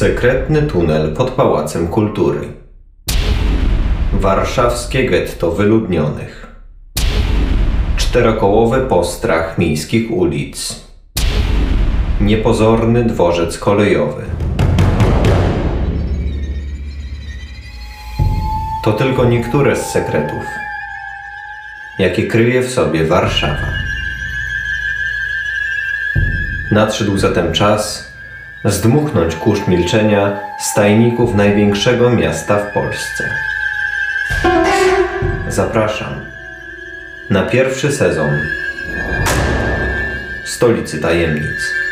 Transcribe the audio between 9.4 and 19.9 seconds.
miejskich ulic. Niepozorny dworzec kolejowy. To tylko niektóre z